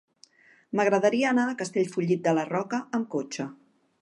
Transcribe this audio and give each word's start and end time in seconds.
M'agradaria 0.79 1.27
anar 1.33 1.45
a 1.51 1.59
Castellfollit 1.61 2.27
de 2.29 2.35
la 2.39 2.47
Roca 2.51 2.81
amb 3.01 3.11
cotxe. 3.17 3.49